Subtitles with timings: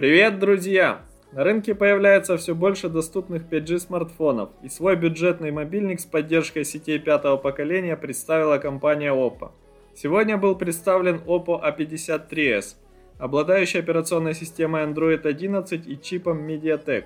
[0.00, 1.02] Привет, друзья!
[1.32, 6.98] На рынке появляется все больше доступных 5G смартфонов, и свой бюджетный мобильник с поддержкой сетей
[6.98, 9.50] пятого поколения представила компания Oppo.
[9.94, 12.76] Сегодня был представлен Oppo A53s,
[13.18, 17.04] обладающий операционной системой Android 11 и чипом MediaTek.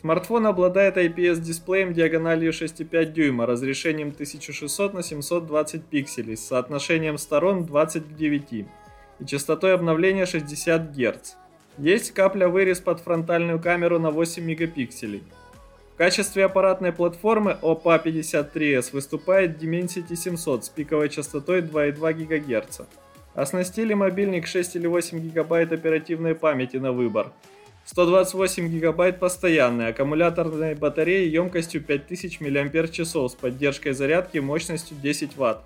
[0.00, 8.02] Смартфон обладает IPS-дисплеем диагональю 6,5 дюйма, разрешением 1600 на 720 пикселей с соотношением сторон 20
[8.02, 8.66] к 9 и
[9.26, 11.34] частотой обновления 60 Гц.
[11.80, 15.22] Есть капля вырез под фронтальную камеру на 8 мегапикселей.
[15.94, 22.80] В качестве аппаратной платформы OPA 53s выступает Dimensity 700 с пиковой частотой 2,2 ГГц.
[23.34, 27.32] Оснастили мобильник 6 или 8 ГБ оперативной памяти на выбор.
[27.86, 35.60] 128 ГБ постоянной аккумуляторной батареи емкостью 5000 мАч с поддержкой зарядки мощностью 10 Вт.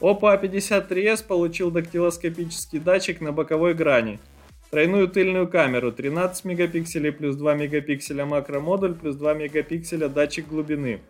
[0.00, 4.18] OPA 53s получил дактилоскопический датчик на боковой грани–
[4.72, 11.02] Тройную тыльную камеру 13 мегапикселей плюс 2 мегапикселя макромодуль плюс 2 мегапикселя датчик глубины.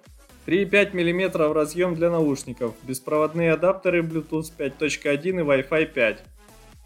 [0.46, 6.24] 3,5 мм разъем для наушников, беспроводные адаптеры Bluetooth 5.1 и Wi-Fi 5.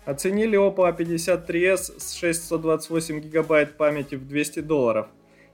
[0.04, 5.06] Оценили Oppo A53s с 628 ГБ памяти в 200 долларов.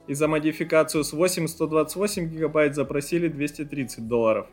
[0.09, 4.49] И за модификацию с 8 128 ГБ запросили 230 долларов.